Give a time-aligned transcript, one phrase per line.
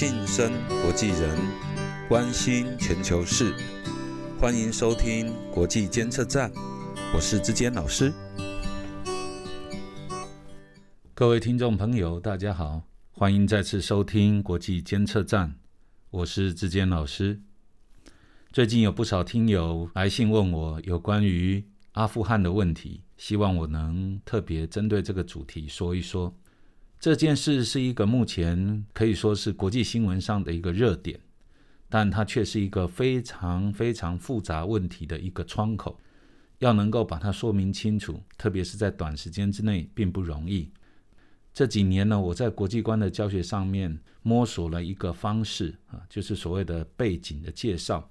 [0.00, 0.50] 晋升
[0.82, 1.38] 国际人，
[2.08, 3.54] 关心全球事，
[4.40, 6.50] 欢迎收听国际监测站，
[7.14, 8.10] 我是志坚老师。
[11.12, 15.54] 各位听众朋友，大家好，欢迎再次收听国际监测站，
[16.08, 17.42] 我是志坚老师。
[18.54, 21.62] 最近有不少听友来信问我有关于
[21.92, 26.34] 阿富汗的问题，希望我能特别针对这个主题说一说。
[27.00, 31.18] 这件事是一个目前可以说是国际新闻上的一个热点，
[31.88, 35.98] 但它却是一个非常非常复杂问题的一个窗口，
[36.58, 40.70] 要能够把它说明清楚，特别是在短时间之内并不容易。
[41.54, 48.10] 这几年呢，我在国际观的教学上面摸索了一个方式啊，就是所谓的背景的介绍。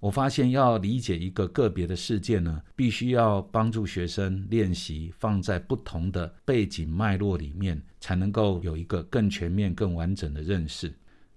[0.00, 10.94] 我发现要理解一个个别的事件呢，必须要帮助学生练习放在不同的背景脉络里面，才能够有一个更全面、更完整的认识。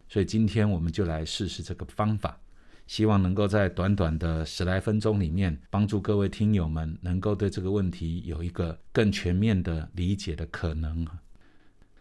[0.08, 2.40] 所以今天我们就来试试这个方法，
[2.86, 11.08] 希望能够在短短的十来分钟里面，帮助各位听友们能够对这个问题有一个更全面的理解的可能。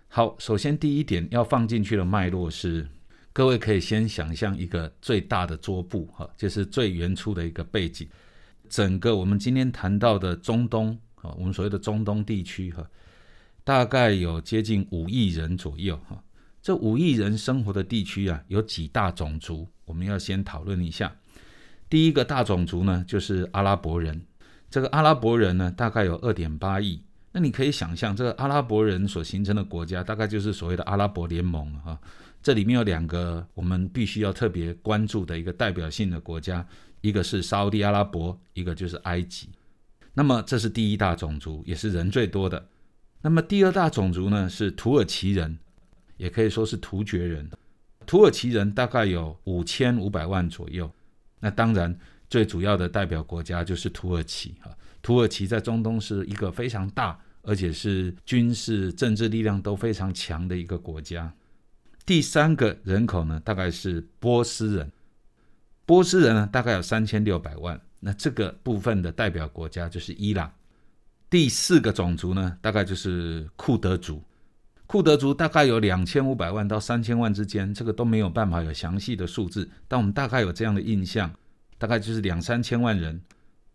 [0.09, 2.87] 好，首先第一点要放进去的脉络是。
[3.33, 8.09] 各位可以先想象一个最大的桌布，哈，就是最原初的一个背景。
[8.69, 12.85] 整个我们今天谈到的中东，哈，我们所谓的中东地区，哈，
[13.63, 16.23] 大概有接近五亿人左右，哈。
[16.63, 21.11] 这五亿人生活的地区啊，有几大种族，我们要先讨论一下。
[21.89, 24.21] 第一个大种族呢，就是阿拉伯人。
[24.69, 27.01] 这个阿拉伯人呢，大概有二点八亿。
[27.33, 31.99] 那你可以想象，这个阿拉伯人所形成的国家，大概就是所谓的阿拉伯联盟，哈。
[32.43, 36.67] 这里面有两个我们必须要特别关注的一个代表性的国家，
[37.01, 39.49] 一个是沙地阿拉伯，一个就是埃及。
[40.15, 42.69] 那么这是第一大种族，也是人最多的。
[43.23, 45.59] 那么第二大种族呢是土耳其人，
[46.17, 47.49] 也可以说是突厥人。
[48.07, 50.91] 土耳其人大概有五千五百万左右。
[51.39, 51.97] 那当然
[52.29, 54.77] 最主要的代表国家就是土耳其哈。
[55.03, 61.33] 土耳其在中东是一个非常大，而且是军事政治力量都非常强的一个国家。
[62.11, 64.91] 第三个人口呢，大概是波斯人。
[65.87, 67.81] 波斯人呢，大概有三千六百万。
[68.01, 70.53] 那这个部分的代表国家就是伊朗。
[71.31, 74.21] 第四个种族呢，大概就是库德族。
[74.89, 81.33] 库德族大概有两千五百万到三千万之间，这个都没有办法有详细的数字，但我们大概有这样的印象，
[81.79, 83.23] 大概就是两三千万人。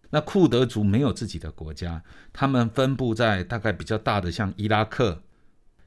[0.09, 2.03] 那库德族没有自己的国家，
[2.33, 5.23] 他们分布在大概比较大的，像伊拉克、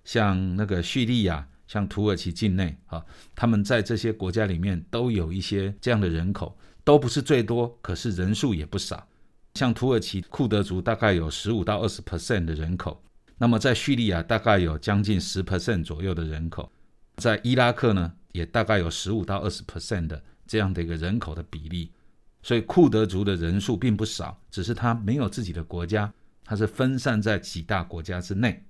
[0.02, 1.46] 像那个叙利亚。
[1.68, 3.04] 像土耳其境内，啊，
[3.36, 9.06] 他们在这些国家里面都有一些这样的人口，都不是最多，可是人数也不少。
[9.54, 13.02] 像土耳其库德族大概有十五到二十 percent 的人口，
[13.36, 16.72] 那么在叙利亚大概有将近十 percent 左右的人口，
[17.16, 21.92] 在伊拉克呢也大概有十五到二十 percent 的这样的一个人口的比例。
[22.40, 26.10] 所以库德族的人数并不少，只是他没有自己的国家，
[26.44, 28.64] 他是分散在几大国家之内。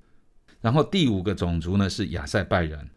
[0.60, 2.90] 然后第五个种族呢是亚塞拜人，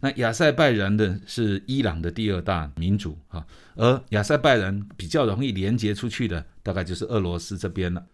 [0.00, 3.46] 那亚塞拜人的是伊朗的第二大民族啊，
[3.76, 8.04] 而亚塞拜人比较容易连接出去的，大概就是俄罗斯这边了。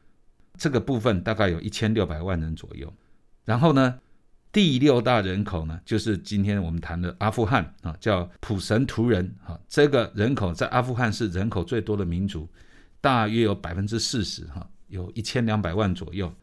[0.56, 2.92] 这个部分大概有一千六百万人左右。
[3.44, 3.98] 然后呢，
[4.50, 12.48] 第六大人口呢，就是今天我们谈的阿富汗啊，叫普什图人啊，这个人口在阿富汗是人口最多的民族，
[13.00, 16.34] 大约有百分之四十哈，有一千两百万左右。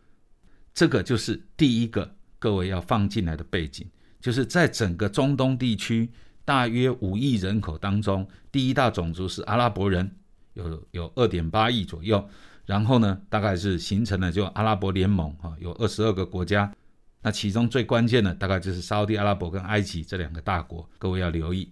[0.73, 2.15] 这个就是第一个。
[2.39, 3.87] 各位要放进来的背景，
[4.19, 6.09] 就是在整个中东地区
[6.43, 10.09] 大约五亿人口当中，第一大种族是阿拉伯人，
[10.53, 12.27] 有有二点八亿左右。
[12.65, 16.73] 然后呢，大概是形成了就阿拉伯联盟哈，有二十二个国家。
[17.21, 21.69] 那其中最关键的大概就是沙特阿拉伯跟埃及这两个大国，各位要留意。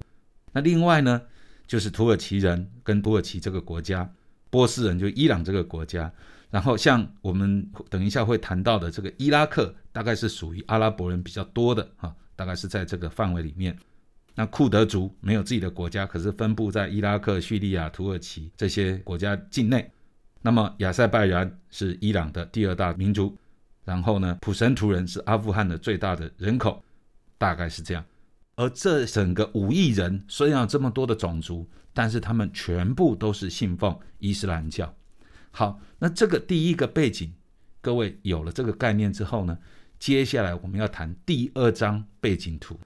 [0.52, 1.22] 那另外呢，
[1.66, 4.08] 就是土耳其人跟土耳其这个国家，
[4.52, 6.12] 波斯人就伊朗这个国家。
[6.54, 13.76] 然后像我们等一下会谈到的这个伊拉克，大概是属于阿拉伯人比较多的哈，大概是在这个范围里面。
[14.36, 19.92] 那库德族没有自己的国家，可是分布在伊拉克、叙利亚、土耳其这些国家境内。
[20.44, 23.36] 那么亚塞拜然是伊朗的第二大民族，
[23.84, 26.84] 然后呢，普什图人是阿富汗的最大的人口，
[27.40, 28.06] 大概是这样。
[28.58, 34.94] 而这整个五亿人虽然有这么多的种族，但是他们全部都是信奉伊斯兰教。
[35.56, 37.32] 好，那这个第一个背景，
[37.80, 39.60] 各位有了这个概念之后呢，
[40.00, 42.80] 接下来我们要谈第二张背景图。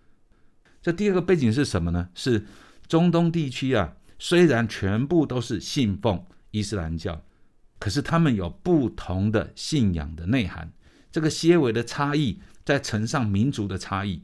[0.81, 2.09] 这第二个背景是什么呢？
[2.13, 2.45] 是
[2.85, 6.21] 中东地区啊，虽然全部都是信奉
[6.51, 7.23] 伊斯兰教，
[7.79, 10.73] 可是他们有不同的信仰的内涵，
[11.09, 14.23] 这个些微的差异在乘上民族的差异，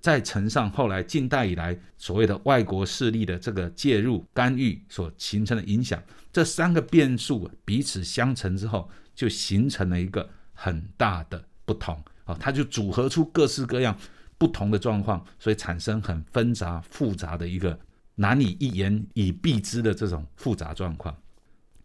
[0.00, 6.02] 再乘上后来近代以来所谓的外国势力的这个介入干预所形成的影响，
[6.32, 13.94] 这三个变数彼此相乘之后，就形成了一个很大的不同啊，它就组合出各式各样
[14.38, 17.78] 不同的状况，所以产生很纷杂复杂的一个
[18.14, 21.14] 难以一言以蔽之的这种复杂状况。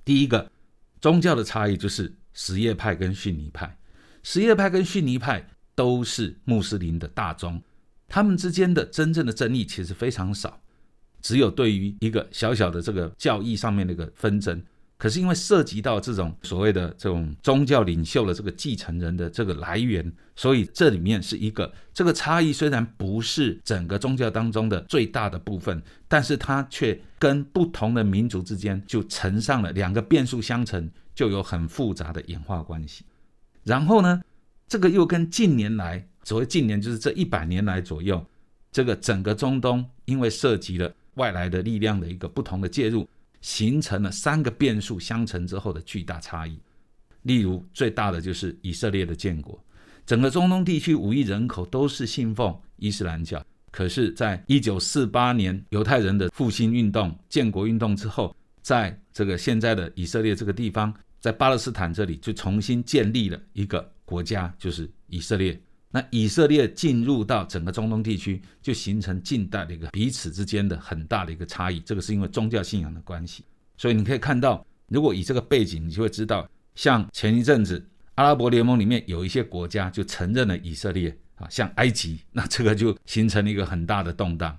[0.06, 0.50] 第一个
[1.02, 3.78] 宗教的差异就是什叶派跟逊尼派，
[4.24, 5.46] 什叶派跟逊尼派
[5.76, 7.62] 都是穆斯林的大宗。
[8.16, 10.58] 他们之间的真正的争议其实非常少，
[11.22, 14.64] 只有对于一个小小的这个教义上面的一个纷争。
[14.98, 33.04] 可是因为涉及到这种所谓的这种宗教领袖的这个继承人的这个来源，所以这里面是一个这个差异虽然不是整个宗教当中的最大的部分，但是它却跟不同的民族之间就乘上了两个变数相乘，就有很复杂的演化关系。
[33.66, 34.22] 然后呢，
[34.70, 36.08] 这个又跟近年来。
[36.26, 38.26] 所谓近年，就是这一百年来左右，
[38.72, 43.08] 这个整个中东因为涉及了外来的力量的一个不同的介入，
[43.42, 46.60] 形成了三个变数相乘之后的巨大差异。
[47.22, 49.64] 例如，最大的就是以色列的建国，
[50.06, 65.60] 整个中东地区五亿人口都是信奉伊斯兰教，可是，在一九四八年犹太人的复兴运动、建国运动之后，在这个现在的以色列这个地方，在巴勒斯坦这里就重新建立了一个国家，就是以色列。
[65.96, 71.80] 那以色列进入到整个中东地区，就形成近代的一个彼此之间的很大的一个差异。
[71.80, 73.46] 这个是因为宗教信仰的关系，
[73.78, 76.46] 所以你可以看到，如果以这个背景，你就会知道，
[76.76, 77.82] 像前一阵子
[78.16, 84.54] 阿拉伯联盟里面有一些国家就承认了以色列啊，像埃及，那这个就形成了一个很大的动荡。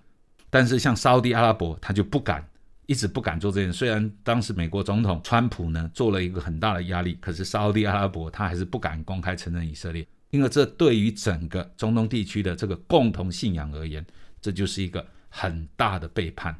[0.48, 2.42] 但是像沙地阿拉伯，他就不敢，
[2.86, 3.70] 一直不敢做这件。
[3.70, 10.06] 虽然当时美国总统川普呢做了一个很大的压力，可是沙地阿拉伯他还是不敢公开承认以色列。
[10.30, 14.04] 因为这对于整个中东地区的这个共同信仰而言，
[14.40, 16.54] 这就是一个很大的背叛。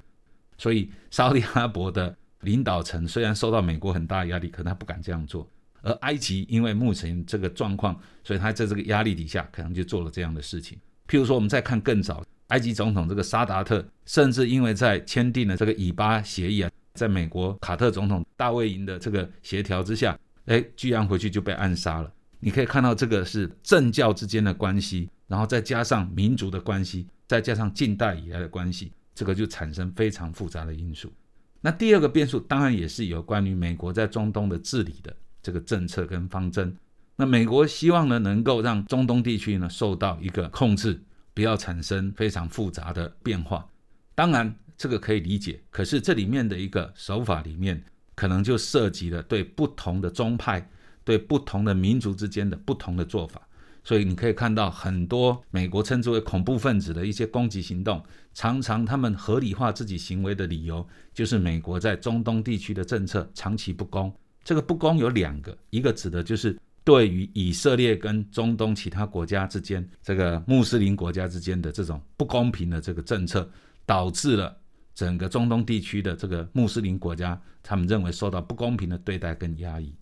[0.59, 5.49] 所以，沙利阿拉伯的领导层虽然受到美国很大压力，可能他不敢这样做。
[5.83, 10.79] 而埃及因为目前这个状况，所以他在这个压力底下，可能就做了这样的事情。
[11.07, 22.13] 譬如说，我们再看更早，埃及总统这个沙达特，甚至因为在签订了这个以巴协议啊，在美国卡特总统大卫营的这个协调之下，哎，居然回去就被暗杀了。
[22.41, 31.13] 你可以看到，这个是政教之间的关系，然后再加上民族的关系，再加上近代以来的关系，这个就产生非常复杂的因素。
[31.61, 36.77] 那第二个变数当然也是有关于美国在中东的治理的这个政策跟方针。
[37.17, 41.01] 那美国希望呢，能够让中东地区呢受到一个控制，
[41.33, 43.67] 不要产生非常复杂的变化。
[44.15, 47.83] 当然，这个可以理解，可是这里面的一个手法里面，
[48.15, 50.71] 可能就涉及了对不同的宗派。
[51.07, 53.41] 对不同的民族之间的不同的做法，
[53.85, 58.03] 所以你可以看到很多美国称之为恐怖分子的一些攻击行动，
[58.35, 64.13] 常常他们合理化自己行为的理由，就是美国在中东地区的政策长期不公。
[64.43, 73.49] 这个不公有两个，一个指的就是对于以色列跟中东其他国家之间，这个穆斯林国家之间的这种不公平的这个政策，
[73.85, 74.57] 导致了
[74.93, 79.95] 整个中东地区的这个穆斯林国家，他们认为受到不公平的对待跟压抑。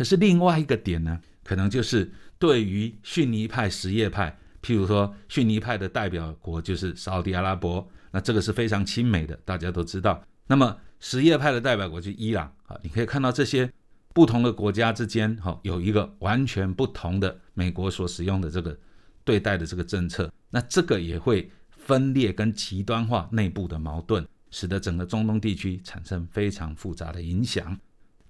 [0.00, 10.24] 可是另外一个点呢，可能就是对于逊尼派、什叶派，譬如说逊尼派的代表国就是沙特阿拉伯，那这个是非常亲美的，大家都知道。
[10.46, 13.70] 那么什叶派的代表国就伊朗啊，你可以看到这些
[14.14, 18.74] 不同的国家之间，哈，有一个完全不同的美国所使用的这个
[19.22, 27.78] 对待的这个政策，那这个也会分裂跟极端化内部的矛盾，使得整个中东地区产生非常复杂的影响。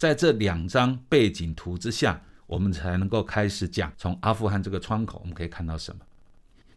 [0.01, 6.01] 在这两张背景图之下，我们才能够开始讲从阿富汗这个窗口，我们可以看到什么。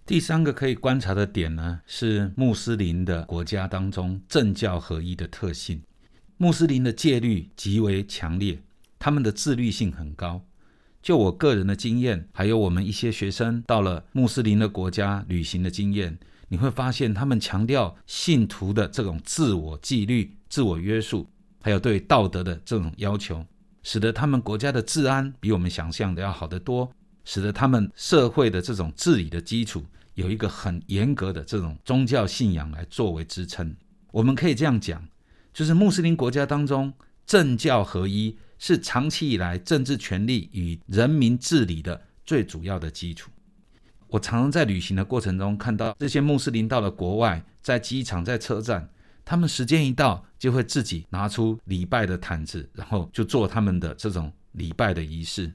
[0.05, 5.81] 第三个可以观察的点呢，是穆斯林的国家当中政教合一的特性。
[6.35, 8.61] 穆斯林的戒律极为强烈，
[8.99, 10.45] 他们的自律性很高。
[11.01, 21.29] 就我个人的经验，还有我们一些学生到了穆斯林的国家旅行的经验，你会发现他们强调信徒的这种自我纪律、自我约束。
[21.63, 23.41] 还有对道德的这种要求，
[23.83, 26.91] 使得他们国家的治安比我们想象的要好得多，
[27.23, 29.81] 使得他们社会的这种治理的基础
[30.15, 33.73] 有一个很严格的这种宗教信仰来作为支撑。
[34.11, 35.01] 我们可以这样讲，
[35.53, 36.91] 就是穆斯林国家当中
[37.25, 43.31] 政教合一，是长期以来政治权力与人民治理的最主要的基础。
[44.09, 48.89] 我常常在旅行的过程中看到这些穆斯林到了国外，在机场、在车站。
[49.25, 55.53] 他们时间一到，就会自己拿出礼拜的毯子，然后就做他们的这种礼拜的仪式。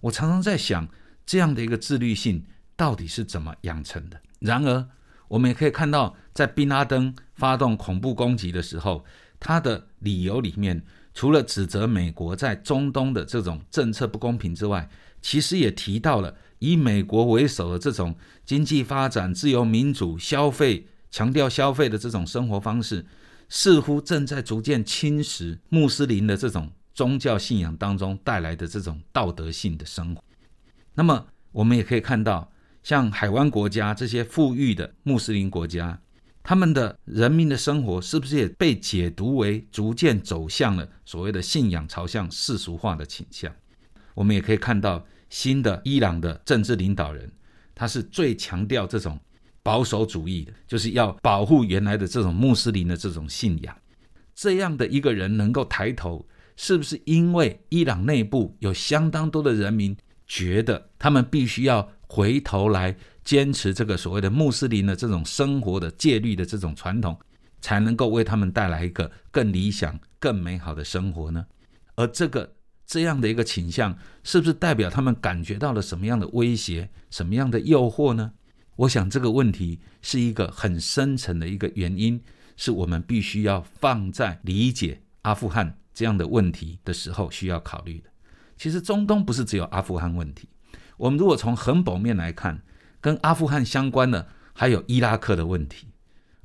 [0.00, 0.86] 我常常在想，
[1.24, 2.44] 这样的一个自律性
[2.76, 4.20] 到底是怎么养成的？
[4.40, 4.88] 然而，
[5.28, 9.04] 我们也可以看到，在宾拉登发动恐怖攻击的时候，
[9.40, 14.88] 他的理由里面，除了指责美国在中东的这种政策不公平之外，
[15.22, 23.04] 其实也提到了以美国为首的这种经济发展、自由民主、消费强调消费的这种生活方式，
[23.48, 30.22] 似乎正在逐渐侵蚀穆斯林的这种宗教信仰当中带来的这种道德性的生活。
[30.94, 32.50] 那么，我们也可以看到。
[32.82, 36.00] 像海湾国家这些富裕的穆斯林国家，
[36.44, 43.52] 他们的人民的生活是不是也被解读为逐渐走向了所谓的信仰朝向世俗化的倾向？
[44.14, 47.28] 我们也可以看到新的伊朗的政治领导人，
[47.74, 49.18] 他是最强调这种
[49.66, 53.76] 保守主义的，就是要保护原来的这种穆斯林的这种信仰。
[54.34, 59.96] 这样的一个人能够抬头，是不是因为伊朗内部有相当多的人民
[60.26, 61.88] 觉得他们必须要？
[62.08, 67.18] 回头来坚持这个所谓的穆斯林的这种生活的戒律的这种传统，
[67.60, 71.44] 才能够为他们带来一个更理想、更美好的生活呢？
[71.96, 72.54] 而这个
[72.86, 78.30] 这样的一个倾向，是不是代表他们感觉到了什么样的威胁、什么样的诱惑呢？
[78.76, 82.22] 我想这个问题是一个很深层的一个原因，
[82.56, 88.10] 是我们必须要放在理解阿富汗这样的问题的时候需要考虑的。
[88.56, 90.48] 其实中东不是只有阿富汗问题。
[90.98, 92.62] 我们如果从很表面来看，
[93.00, 95.88] 跟阿富汗相关的还有伊拉克的问题。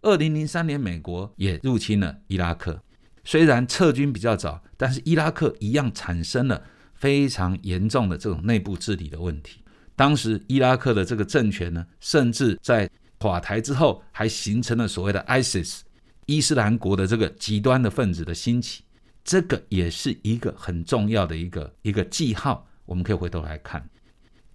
[0.01, 2.81] 二零零三年，美国也入侵了伊拉克，
[3.23, 9.60] 虽然撤军比较早，但是伊拉克一样产生了非常严重的这种内部治理的问题。
[10.01, 12.89] 当时伊拉克的这个政权呢，甚至在
[13.19, 15.81] 垮台之后，还形成了所谓的 ISIS
[16.25, 18.81] 伊斯兰国的这个极端的分子的兴起。
[19.23, 23.87] 这个也是一个很重要的一个一个记号，我们可以回头来看。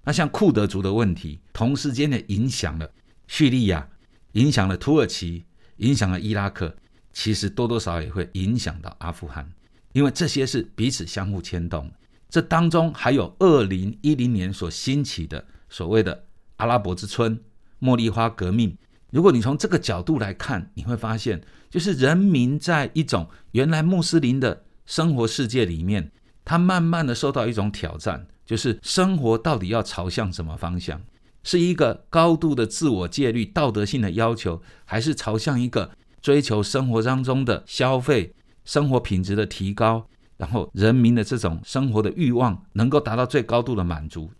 [0.02, 2.90] 那像库德族的问题，同时间也影响了
[3.28, 3.88] 叙利亚，
[4.32, 5.44] 影响了土耳其，
[5.76, 6.74] 影响了伊拉克，
[7.12, 9.48] 其实多多少少也会影响到阿富汗，
[9.92, 11.88] 因为这些是彼此相互牵动。
[12.28, 16.24] 这当中还有二零一零年所兴起的所谓的
[16.56, 17.40] 阿拉伯之春、
[17.80, 18.76] 茉莉花革命。
[19.10, 26.10] 如果你从这个角度来看，你会发现，就是人民在一种原来穆斯林的生活世界里面，
[26.44, 28.26] 他慢慢的受到一种挑战。
[28.44, 31.02] 就是生活到底要朝向什么方向？
[31.42, 35.90] 是一个高度的自我戒律、道德性的要求，还是朝向一个
[36.22, 38.32] 追求生活当中的消费、
[38.64, 44.30] 生活品质的提高，然后人民的这种生活的欲望能够达到最高度的满足？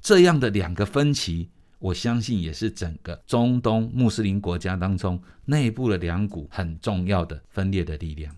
[0.00, 8.34] 这样的两个分歧，我相信也是整个中东穆斯林国家当中内部的两股很重要的分裂的力量。